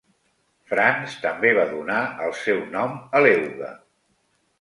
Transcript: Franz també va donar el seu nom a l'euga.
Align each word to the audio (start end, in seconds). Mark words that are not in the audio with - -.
Franz 0.69 1.17
també 1.25 1.51
va 1.57 1.65
donar 1.73 1.97
el 2.29 2.33
seu 2.39 2.63
nom 2.77 2.97
a 3.19 3.21
l'euga. 3.27 3.71